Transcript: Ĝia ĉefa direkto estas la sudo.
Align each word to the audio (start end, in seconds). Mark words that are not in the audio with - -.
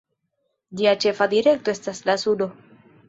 Ĝia 0.79 0.93
ĉefa 1.05 1.27
direkto 1.35 1.75
estas 1.77 2.01
la 2.09 2.17
sudo. 2.23 2.49